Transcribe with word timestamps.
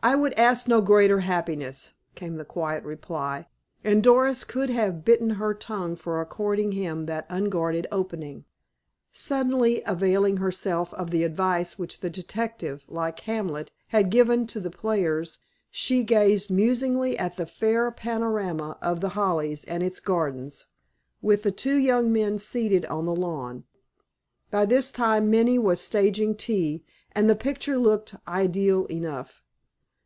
"I 0.00 0.14
would 0.14 0.32
ask 0.34 0.68
no 0.68 0.80
greater 0.80 1.20
happiness," 1.20 1.92
came 2.14 2.36
the 2.36 2.44
quiet 2.44 2.84
reply, 2.84 3.48
and 3.82 4.00
Doris 4.00 4.44
could 4.44 4.70
have 4.70 5.04
bitten 5.04 5.30
her 5.30 5.52
tongue 5.54 5.96
for 5.96 6.20
according 6.20 6.70
him 6.72 7.06
that 7.06 7.26
unguarded 7.28 7.88
opening. 7.90 8.44
Suddenly 9.10 9.82
availing 9.84 10.36
herself 10.36 10.94
of 10.94 11.10
the 11.10 11.24
advice 11.24 11.80
which 11.80 11.98
the 11.98 12.08
detective, 12.10 12.84
like 12.86 13.18
Hamlet, 13.22 13.72
had 13.88 14.08
given 14.08 14.46
to 14.46 14.60
the 14.60 14.70
players, 14.70 15.40
she 15.68 16.04
gazed 16.04 16.48
musingly 16.48 17.18
at 17.18 17.36
the 17.36 17.44
fair 17.44 17.90
panorama 17.90 18.78
of 18.80 19.00
The 19.00 19.10
Hollies 19.10 19.64
and 19.64 19.82
its 19.82 19.98
gardens, 19.98 20.66
with 21.20 21.42
the 21.42 21.52
two 21.52 21.76
young 21.76 22.12
men 22.12 22.38
seated 22.38 22.86
on 22.86 23.04
the 23.04 23.16
lawn. 23.16 23.64
By 24.52 24.64
this 24.64 24.92
time 24.92 25.28
Minnie 25.28 25.58
was 25.58 25.80
staging 25.80 26.36
tea, 26.36 26.84
and 27.12 27.28
the 27.28 27.34
picture 27.36 27.78
looked 27.78 28.14
idyllic 28.28 28.92
enough. 28.92 29.42